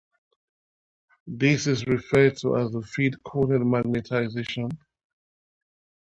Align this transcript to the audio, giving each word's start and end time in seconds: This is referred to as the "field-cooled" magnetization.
This 1.27 1.67
is 1.67 1.85
referred 1.85 2.35
to 2.37 2.57
as 2.57 2.71
the 2.71 2.81
"field-cooled" 2.81 3.61
magnetization. 3.63 4.71